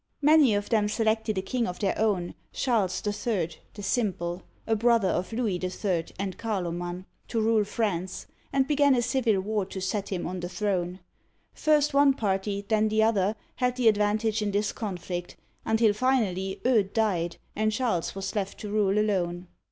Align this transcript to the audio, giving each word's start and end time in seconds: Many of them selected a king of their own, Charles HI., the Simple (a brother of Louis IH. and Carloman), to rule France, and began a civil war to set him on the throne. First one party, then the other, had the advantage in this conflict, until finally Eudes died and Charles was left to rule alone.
Many 0.23 0.55
of 0.55 0.69
them 0.69 0.87
selected 0.87 1.37
a 1.37 1.43
king 1.43 1.67
of 1.67 1.77
their 1.77 1.93
own, 1.95 2.33
Charles 2.53 3.01
HI., 3.05 3.49
the 3.75 3.83
Simple 3.83 4.41
(a 4.65 4.75
brother 4.75 5.09
of 5.09 5.31
Louis 5.31 5.57
IH. 5.57 6.11
and 6.17 6.39
Carloman), 6.39 7.05
to 7.27 7.39
rule 7.39 7.63
France, 7.63 8.25
and 8.51 8.67
began 8.67 8.95
a 8.95 9.03
civil 9.03 9.39
war 9.41 9.63
to 9.67 9.79
set 9.79 10.09
him 10.09 10.25
on 10.25 10.39
the 10.39 10.49
throne. 10.49 11.01
First 11.53 11.93
one 11.93 12.15
party, 12.15 12.65
then 12.67 12.87
the 12.89 13.03
other, 13.03 13.35
had 13.57 13.75
the 13.75 13.87
advantage 13.87 14.41
in 14.41 14.49
this 14.49 14.71
conflict, 14.71 15.35
until 15.65 15.93
finally 15.93 16.59
Eudes 16.65 16.93
died 16.93 17.37
and 17.55 17.71
Charles 17.71 18.15
was 18.15 18.33
left 18.35 18.59
to 18.61 18.69
rule 18.69 18.97
alone. 18.97 19.45